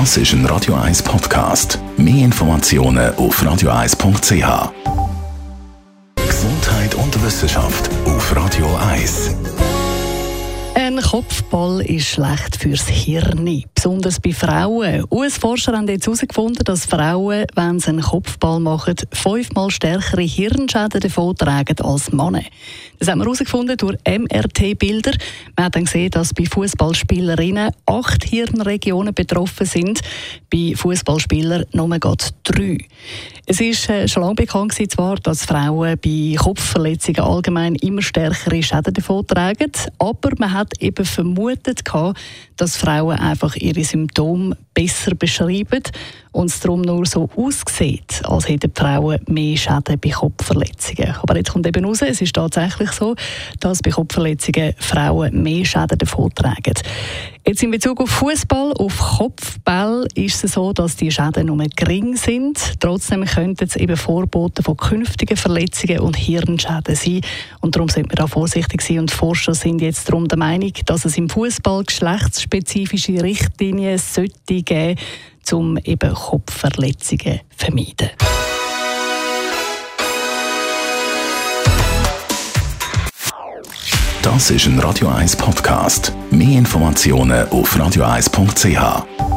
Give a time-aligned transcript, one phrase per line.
[0.00, 1.78] Das ist ein Radio 1 Podcast.
[1.96, 4.72] Mehr Informationen auf radio1.ch.
[6.16, 9.36] Gesundheit und Wissenschaft auf Radio 1.
[10.74, 13.44] Ein Kopfball ist schlecht fürs Hirn,
[13.84, 15.04] besonders bei Frauen.
[15.10, 21.78] US-Forscher haben jetzt herausgefunden, dass Frauen, wenn sie einen Kopfball machen, fünfmal stärkere Hirnschäden davontragen
[21.80, 22.40] als Männer.
[22.98, 25.12] Das haben wir herausgefunden durch MRT-Bilder.
[25.54, 30.00] Man hat dann gesehen, dass bei Fußballspielerinnen acht Hirnregionen betroffen sind,
[30.50, 31.98] bei Fußballspielern nur
[32.44, 32.78] drei.
[33.46, 38.94] Es ist äh, schon lange bekannt zwar, dass Frauen bei Kopfverletzungen allgemein immer stärkere Schäden
[38.94, 41.82] davontragen, aber man hat eben vermutet,
[42.56, 45.82] dass Frauen einfach ihre Symptome besser beschreiben
[46.34, 51.14] und es darum nur so aussieht, als hätten die Frauen mehr Schäden bei Kopfverletzungen.
[51.22, 53.14] Aber jetzt kommt eben raus, es ist tatsächlich so,
[53.60, 56.74] dass bei Kopfverletzungen Frauen mehr Schäden davontragen.
[57.46, 62.16] Jetzt in Bezug auf Fußball, auf Kopfball ist es so, dass die Schäden nur gering
[62.16, 62.58] sind.
[62.80, 67.20] Trotzdem könnten es eben Vorboten von künftigen Verletzungen und Hirnschäden sein.
[67.60, 69.00] Und darum sollte man da vorsichtig sein.
[69.00, 75.00] Und Forscher sind jetzt darum der Meinung, dass es im Fußball geschlechtsspezifische Richtlinien sollte geben,
[75.52, 78.10] um eben Kopfverletzungen zu vermeiden.
[84.22, 86.12] Das ist ein Radio 1 Podcast.
[86.30, 89.33] Mehr Informationen auf radio1.ch.